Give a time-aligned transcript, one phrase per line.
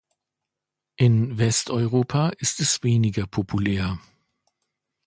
[0.95, 3.99] In Westeuropa ist es weniger populär.